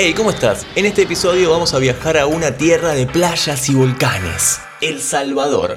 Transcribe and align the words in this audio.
Hey, 0.00 0.14
¿cómo 0.16 0.30
estás? 0.30 0.64
En 0.76 0.86
este 0.86 1.02
episodio 1.02 1.50
vamos 1.50 1.74
a 1.74 1.80
viajar 1.80 2.18
a 2.18 2.26
una 2.26 2.56
tierra 2.56 2.94
de 2.94 3.04
playas 3.04 3.68
y 3.68 3.74
volcanes, 3.74 4.60
El 4.80 5.00
Salvador. 5.00 5.76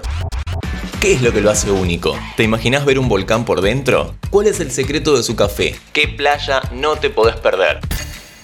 ¿Qué 1.01 1.13
es 1.13 1.23
lo 1.23 1.33
que 1.33 1.41
lo 1.41 1.49
hace 1.49 1.71
único? 1.71 2.15
¿Te 2.37 2.43
imaginas 2.43 2.85
ver 2.85 2.99
un 2.99 3.09
volcán 3.09 3.45
por 3.45 3.61
dentro? 3.61 4.13
¿Cuál 4.29 4.45
es 4.45 4.59
el 4.59 4.69
secreto 4.69 5.17
de 5.17 5.23
su 5.23 5.35
café? 5.35 5.75
¿Qué 5.91 6.07
playa 6.07 6.61
no 6.71 6.97
te 6.97 7.09
podés 7.09 7.35
perder? 7.37 7.79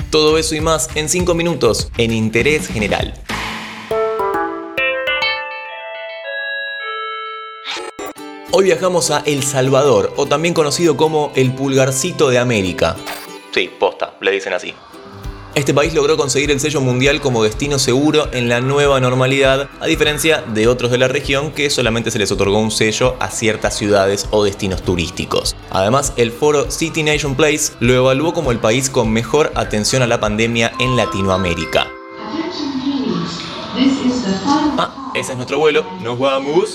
Todo 0.09 0.39
eso 0.39 0.55
y 0.55 0.61
más 0.61 0.89
en 0.95 1.09
5 1.09 1.35
minutos 1.35 1.91
en 1.99 2.11
Interés 2.11 2.69
General. 2.69 3.13
Hoy 8.49 8.63
viajamos 8.63 9.11
a 9.11 9.19
El 9.27 9.43
Salvador, 9.43 10.11
o 10.15 10.25
también 10.25 10.55
conocido 10.55 10.97
como 10.97 11.31
el 11.35 11.53
pulgarcito 11.53 12.29
de 12.29 12.39
América. 12.39 12.95
Sí, 13.53 13.69
posta, 13.79 14.15
le 14.21 14.31
dicen 14.31 14.53
así. 14.53 14.73
Este 15.55 15.73
país 15.73 15.93
logró 15.93 16.17
conseguir 16.17 16.51
el 16.51 16.59
sello 16.59 16.81
mundial 16.81 17.19
como 17.19 17.43
destino 17.43 17.79
seguro 17.79 18.27
en 18.31 18.47
la 18.47 18.61
nueva 18.61 18.99
normalidad, 18.99 19.69
a 19.79 19.87
diferencia 19.87 20.41
de 20.41 20.67
otros 20.67 20.91
de 20.91 20.99
la 20.99 21.07
región 21.07 21.51
que 21.51 21.69
solamente 21.69 22.11
se 22.11 22.19
les 22.19 22.31
otorgó 22.31 22.59
un 22.59 22.69
sello 22.69 23.15
a 23.19 23.29
ciertas 23.31 23.75
ciudades 23.75 24.27
o 24.31 24.43
destinos 24.43 24.83
turísticos. 24.83 25.55
Además, 25.71 26.13
el 26.15 26.31
foro 26.31 26.69
City 26.69 27.03
Nation 27.03 27.35
Place 27.35 27.73
lo 27.79 27.93
evaluó 27.93 28.33
como 28.33 28.51
el 28.51 28.59
país 28.59 28.89
con 28.89 29.11
mejor 29.11 29.51
atención 29.55 30.01
a 30.03 30.07
la 30.07 30.19
pandemia 30.19 30.71
en 30.79 30.95
Latinoamérica. 30.95 31.87
Ah, 34.77 35.11
ese 35.15 35.31
es 35.31 35.37
nuestro 35.37 35.59
vuelo. 35.59 35.85
Nos 36.01 36.19
vamos. 36.19 36.73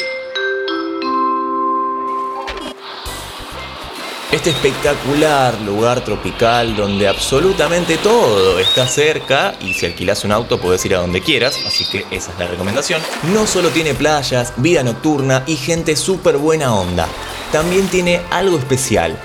Este 4.32 4.48
espectacular 4.48 5.60
lugar 5.60 6.02
tropical 6.02 6.74
donde 6.74 7.06
absolutamente 7.06 7.98
todo 7.98 8.58
está 8.58 8.86
cerca 8.86 9.54
y 9.60 9.74
si 9.74 9.84
alquilas 9.84 10.24
un 10.24 10.32
auto 10.32 10.58
puedes 10.58 10.82
ir 10.86 10.94
a 10.94 11.00
donde 11.00 11.20
quieras, 11.20 11.60
así 11.66 11.84
que 11.84 12.06
esa 12.10 12.32
es 12.32 12.38
la 12.38 12.46
recomendación. 12.46 13.02
No 13.34 13.46
solo 13.46 13.68
tiene 13.68 13.92
playas, 13.92 14.54
vida 14.56 14.82
nocturna 14.82 15.44
y 15.46 15.56
gente 15.56 15.96
súper 15.96 16.38
buena 16.38 16.74
onda, 16.74 17.08
también 17.52 17.88
tiene 17.88 18.22
algo 18.30 18.56
especial, 18.56 19.18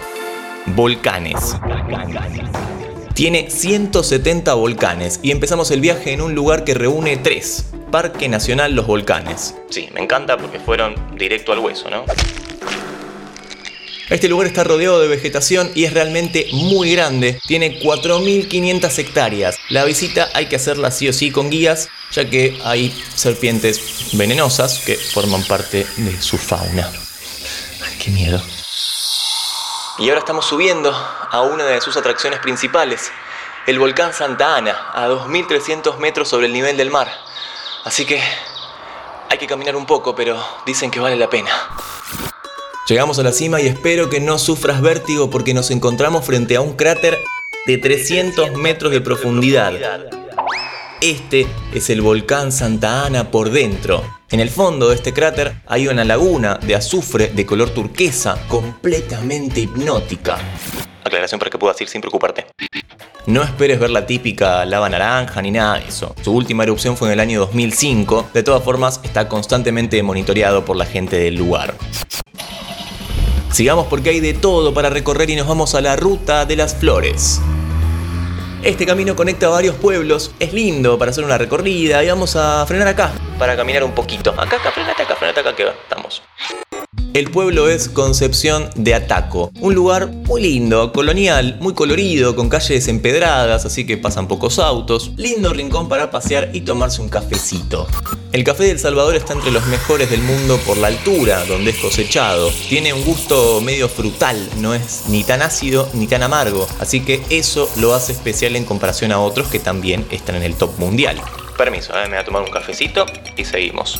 volcanes. 0.75 1.55
Tiene 3.13 3.49
170 3.49 4.53
volcanes 4.55 5.21
y 5.23 5.31
empezamos 5.31 5.71
el 5.71 5.79
viaje 5.79 6.11
en 6.11 6.19
un 6.19 6.35
lugar 6.35 6.65
que 6.65 6.73
reúne 6.73 7.15
tres. 7.15 7.69
Parque 7.91 8.27
Nacional 8.27 8.75
Los 8.75 8.85
Volcanes. 8.85 9.55
Sí, 9.69 9.87
me 9.93 10.01
encanta 10.01 10.35
porque 10.35 10.59
fueron 10.59 10.93
directo 11.17 11.53
al 11.53 11.59
hueso, 11.59 11.89
¿no? 11.89 12.03
Este 14.09 14.29
lugar 14.29 14.47
está 14.47 14.63
rodeado 14.63 15.01
de 15.01 15.09
vegetación 15.09 15.69
y 15.75 15.83
es 15.83 15.93
realmente 15.93 16.47
muy 16.53 16.93
grande. 16.93 17.41
Tiene 17.45 17.79
4.500 17.81 18.99
hectáreas. 18.99 19.57
La 19.69 19.83
visita 19.83 20.29
hay 20.33 20.45
que 20.45 20.55
hacerla 20.55 20.91
sí 20.91 21.09
o 21.09 21.13
sí 21.13 21.29
con 21.29 21.49
guías, 21.49 21.89
ya 22.11 22.29
que 22.29 22.57
hay 22.63 22.97
serpientes 23.15 24.09
venenosas 24.13 24.79
que 24.85 24.95
forman 24.95 25.43
parte 25.43 25.85
de 25.97 26.21
su 26.21 26.37
fauna. 26.37 26.89
Qué 28.01 28.09
miedo. 28.11 28.41
Y 29.99 30.07
ahora 30.07 30.19
estamos 30.19 30.45
subiendo 30.45 30.93
a 30.93 31.41
una 31.41 31.65
de 31.65 31.81
sus 31.81 31.97
atracciones 31.97 32.39
principales, 32.39 33.11
el 33.65 33.77
volcán 33.77 34.13
Santa 34.13 34.55
Ana, 34.55 34.91
a 34.93 35.09
2.300 35.09 35.97
metros 35.97 36.29
sobre 36.29 36.45
el 36.45 36.53
nivel 36.53 36.77
del 36.77 36.91
mar. 36.91 37.11
Así 37.83 38.05
que 38.05 38.21
hay 39.29 39.37
que 39.37 39.47
caminar 39.47 39.75
un 39.75 39.85
poco, 39.85 40.15
pero 40.15 40.41
dicen 40.65 40.91
que 40.91 41.01
vale 41.01 41.17
la 41.17 41.29
pena. 41.29 41.51
Llegamos 42.87 43.19
a 43.19 43.23
la 43.23 43.33
cima 43.33 43.59
y 43.59 43.67
espero 43.67 44.09
que 44.09 44.21
no 44.21 44.39
sufras 44.39 44.81
vértigo 44.81 45.29
porque 45.29 45.53
nos 45.53 45.71
encontramos 45.71 46.23
frente 46.23 46.55
a 46.55 46.61
un 46.61 46.77
cráter 46.77 47.17
de 47.65 47.77
300 47.77 48.53
metros 48.53 48.93
de 48.93 49.01
profundidad. 49.01 49.73
Este 51.01 51.47
es 51.73 51.89
el 51.89 51.99
volcán 51.99 52.53
Santa 52.53 53.05
Ana 53.05 53.29
por 53.29 53.49
dentro. 53.49 54.05
En 54.31 54.39
el 54.39 54.49
fondo 54.49 54.87
de 54.87 54.95
este 54.95 55.11
cráter 55.11 55.55
hay 55.67 55.89
una 55.89 56.05
laguna 56.05 56.55
de 56.55 56.75
azufre 56.75 57.27
de 57.27 57.45
color 57.45 57.71
turquesa 57.71 58.37
completamente 58.47 59.59
hipnótica. 59.59 60.37
Aclaración 61.03 61.39
para 61.39 61.51
que 61.51 61.57
puedas 61.57 61.79
ir 61.81 61.89
sin 61.89 61.99
preocuparte. 61.99 62.45
No 63.25 63.43
esperes 63.43 63.81
ver 63.81 63.89
la 63.89 64.05
típica 64.05 64.63
lava 64.63 64.87
naranja 64.87 65.41
ni 65.41 65.51
nada 65.51 65.79
de 65.79 65.89
eso. 65.89 66.15
Su 66.21 66.31
última 66.31 66.63
erupción 66.63 66.95
fue 66.95 67.09
en 67.09 67.15
el 67.15 67.19
año 67.19 67.41
2005. 67.41 68.29
De 68.33 68.43
todas 68.43 68.63
formas, 68.63 69.01
está 69.03 69.27
constantemente 69.27 70.01
monitoreado 70.01 70.63
por 70.63 70.77
la 70.77 70.85
gente 70.85 71.19
del 71.19 71.35
lugar. 71.35 71.73
Sigamos 73.57 73.87
porque 73.87 74.11
hay 74.11 74.19
de 74.19 74.35
todo 74.35 74.71
para 74.71 74.91
recorrer 74.91 75.31
y 75.31 75.35
nos 75.35 75.47
vamos 75.47 75.73
a 75.73 75.81
la 75.81 75.95
ruta 75.95 76.45
de 76.45 76.55
las 76.55 76.75
flores. 76.75 77.41
Este 78.61 78.85
camino 78.85 79.15
conecta 79.15 79.49
varios 79.49 79.73
pueblos, 79.73 80.29
es 80.39 80.53
lindo 80.53 80.99
para 80.99 81.09
hacer 81.09 81.23
una 81.23 81.39
recorrida 81.39 82.03
y 82.03 82.07
vamos 82.07 82.35
a 82.35 82.63
frenar 82.67 82.89
acá 82.89 83.13
para 83.39 83.55
caminar 83.55 83.83
un 83.83 83.93
poquito. 83.93 84.29
Acá, 84.37 84.57
acá, 84.57 84.71
frenate 84.71 85.01
acá, 85.01 85.15
frenate 85.15 85.39
acá 85.39 85.55
que 85.55 85.63
estamos. 85.63 86.21
El 87.17 87.31
pueblo 87.31 87.67
es 87.67 87.89
Concepción 87.89 88.69
de 88.75 88.93
Ataco, 88.93 89.49
un 89.59 89.73
lugar 89.73 90.05
muy 90.05 90.39
lindo, 90.39 90.93
colonial, 90.93 91.57
muy 91.59 91.73
colorido, 91.73 92.35
con 92.35 92.47
calles 92.47 92.87
empedradas, 92.87 93.65
así 93.65 93.87
que 93.87 93.97
pasan 93.97 94.27
pocos 94.27 94.59
autos. 94.59 95.13
Lindo 95.17 95.51
rincón 95.51 95.89
para 95.89 96.11
pasear 96.11 96.51
y 96.53 96.61
tomarse 96.61 97.01
un 97.01 97.09
cafecito. 97.09 97.87
El 98.33 98.43
café 98.43 98.65
de 98.65 98.69
El 98.69 98.77
Salvador 98.77 99.15
está 99.15 99.33
entre 99.33 99.49
los 99.49 99.65
mejores 99.65 100.11
del 100.11 100.21
mundo 100.21 100.59
por 100.63 100.77
la 100.77 100.89
altura 100.89 101.43
donde 101.45 101.71
es 101.71 101.77
cosechado. 101.77 102.51
Tiene 102.69 102.93
un 102.93 103.03
gusto 103.03 103.61
medio 103.61 103.89
frutal, 103.89 104.37
no 104.57 104.75
es 104.75 105.05
ni 105.07 105.23
tan 105.23 105.41
ácido 105.41 105.89
ni 105.95 106.05
tan 106.05 106.21
amargo, 106.21 106.67
así 106.79 106.99
que 106.99 107.23
eso 107.31 107.67
lo 107.77 107.95
hace 107.95 108.11
especial 108.11 108.55
en 108.55 108.63
comparación 108.63 109.11
a 109.11 109.19
otros 109.19 109.47
que 109.47 109.57
también 109.57 110.05
están 110.11 110.35
en 110.35 110.43
el 110.43 110.53
top 110.53 110.77
mundial. 110.77 111.19
Permiso, 111.57 111.93
eh, 111.97 112.03
me 112.03 112.09
voy 112.09 112.17
a 112.19 112.25
tomar 112.25 112.43
un 112.43 112.51
cafecito 112.51 113.07
y 113.35 113.43
seguimos. 113.43 113.97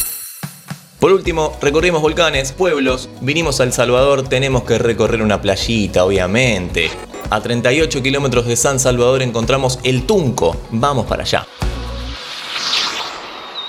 Por 0.99 1.11
último, 1.11 1.55
recorrimos 1.61 2.01
volcanes, 2.01 2.53
pueblos, 2.53 3.07
vinimos 3.21 3.59
a 3.59 3.65
El 3.65 3.71
Salvador, 3.71 4.27
tenemos 4.27 4.63
que 4.63 4.79
recorrer 4.79 5.21
una 5.21 5.39
playita, 5.39 6.03
obviamente. 6.03 6.89
A 7.29 7.39
38 7.39 8.01
kilómetros 8.01 8.47
de 8.47 8.55
San 8.55 8.79
Salvador 8.79 9.21
encontramos 9.21 9.77
El 9.83 10.07
Tunco, 10.07 10.57
vamos 10.71 11.05
para 11.05 11.21
allá. 11.21 11.45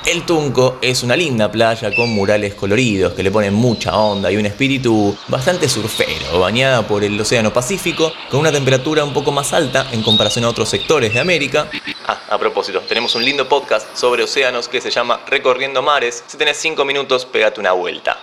El 0.08 0.24
Tunco 0.24 0.78
es 0.80 1.02
una 1.02 1.14
linda 1.14 1.52
playa 1.52 1.94
con 1.94 2.08
murales 2.08 2.54
coloridos 2.54 3.12
que 3.12 3.22
le 3.22 3.30
ponen 3.30 3.52
mucha 3.52 3.94
onda 3.94 4.32
y 4.32 4.38
un 4.38 4.46
espíritu 4.46 5.14
bastante 5.28 5.68
surfero, 5.68 6.40
bañada 6.40 6.88
por 6.88 7.04
el 7.04 7.20
Océano 7.20 7.52
Pacífico, 7.52 8.10
con 8.30 8.40
una 8.40 8.50
temperatura 8.50 9.04
un 9.04 9.12
poco 9.12 9.32
más 9.32 9.52
alta 9.52 9.86
en 9.92 10.02
comparación 10.02 10.46
a 10.46 10.48
otros 10.48 10.70
sectores 10.70 11.12
de 11.12 11.20
América. 11.20 11.68
Ah, 12.06 12.22
a 12.30 12.38
propósito, 12.38 12.80
tenemos 12.88 13.14
un 13.16 13.24
lindo 13.26 13.50
podcast 13.50 13.94
sobre 13.94 14.22
océanos 14.22 14.66
que 14.68 14.80
se 14.80 14.90
llama 14.90 15.20
Recorriendo 15.26 15.82
Mares. 15.82 16.24
Si 16.26 16.38
tenés 16.38 16.56
5 16.56 16.86
minutos, 16.86 17.26
pégate 17.26 17.60
una 17.60 17.72
vuelta. 17.72 18.16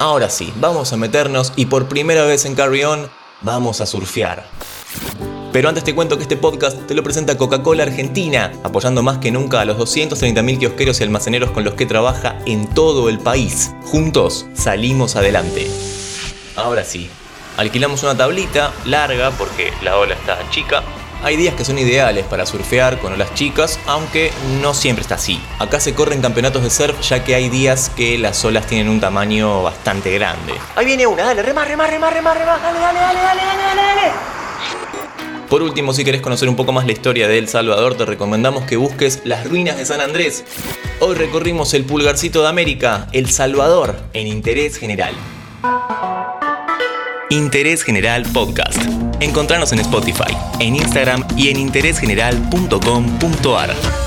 Ahora 0.00 0.28
sí, 0.28 0.52
vamos 0.56 0.92
a 0.92 0.98
meternos 0.98 1.54
y 1.56 1.64
por 1.64 1.88
primera 1.88 2.26
vez 2.26 2.44
en 2.44 2.54
Carry 2.54 2.84
On, 2.84 3.10
vamos 3.40 3.80
a 3.80 3.86
surfear. 3.86 4.44
Pero 5.52 5.68
antes 5.68 5.84
te 5.84 5.94
cuento 5.94 6.16
que 6.16 6.22
este 6.22 6.38
podcast 6.38 6.86
te 6.86 6.94
lo 6.94 7.02
presenta 7.02 7.36
Coca-Cola 7.36 7.82
Argentina, 7.82 8.52
apoyando 8.64 9.02
más 9.02 9.18
que 9.18 9.30
nunca 9.30 9.60
a 9.60 9.66
los 9.66 9.76
230.000 9.76 10.58
kiosqueros 10.58 10.98
y 10.98 11.02
almaceneros 11.02 11.50
con 11.50 11.62
los 11.62 11.74
que 11.74 11.84
trabaja 11.84 12.38
en 12.46 12.66
todo 12.66 13.10
el 13.10 13.18
país. 13.18 13.70
Juntos 13.84 14.46
salimos 14.54 15.14
adelante. 15.14 15.66
Ahora 16.56 16.84
sí, 16.84 17.10
alquilamos 17.58 18.02
una 18.02 18.16
tablita 18.16 18.72
larga 18.86 19.30
porque 19.32 19.74
la 19.82 19.98
ola 19.98 20.14
está 20.14 20.38
chica. 20.48 20.82
Hay 21.22 21.36
días 21.36 21.54
que 21.54 21.66
son 21.66 21.78
ideales 21.78 22.24
para 22.24 22.46
surfear 22.46 22.98
con 22.98 23.12
olas 23.12 23.34
chicas, 23.34 23.78
aunque 23.86 24.32
no 24.62 24.72
siempre 24.72 25.02
está 25.02 25.16
así. 25.16 25.38
Acá 25.58 25.80
se 25.80 25.94
corren 25.94 26.22
campeonatos 26.22 26.62
de 26.62 26.70
surf 26.70 26.98
ya 27.02 27.22
que 27.24 27.34
hay 27.34 27.50
días 27.50 27.90
que 27.94 28.16
las 28.16 28.42
olas 28.46 28.66
tienen 28.66 28.88
un 28.88 29.00
tamaño 29.00 29.62
bastante 29.62 30.12
grande. 30.14 30.54
Ahí 30.76 30.86
viene 30.86 31.06
una, 31.06 31.24
dale, 31.24 31.42
remar, 31.42 31.68
remar, 31.68 31.90
remar, 31.90 32.12
remar, 32.14 32.38
remar, 32.38 32.62
dale, 32.62 32.80
dale, 32.80 32.98
dale, 32.98 33.20
dale, 33.20 33.42
dale, 33.42 33.82
dale. 33.82 34.32
Por 35.52 35.62
último, 35.62 35.92
si 35.92 36.02
querés 36.02 36.22
conocer 36.22 36.48
un 36.48 36.56
poco 36.56 36.72
más 36.72 36.86
la 36.86 36.92
historia 36.92 37.28
de 37.28 37.36
El 37.36 37.46
Salvador, 37.46 37.94
te 37.94 38.06
recomendamos 38.06 38.64
que 38.64 38.78
busques 38.78 39.20
las 39.24 39.46
ruinas 39.46 39.76
de 39.76 39.84
San 39.84 40.00
Andrés. 40.00 40.46
Hoy 40.98 41.14
recorrimos 41.14 41.74
el 41.74 41.84
pulgarcito 41.84 42.40
de 42.40 42.48
América, 42.48 43.06
El 43.12 43.28
Salvador, 43.28 43.94
en 44.14 44.28
Interés 44.28 44.78
General. 44.78 45.12
Interés 47.28 47.82
General 47.82 48.22
Podcast. 48.32 48.80
Encontrarnos 49.20 49.72
en 49.72 49.80
Spotify, 49.80 50.34
en 50.58 50.74
Instagram 50.74 51.22
y 51.36 51.50
en 51.50 51.58
interésgeneral.com.ar. 51.58 54.01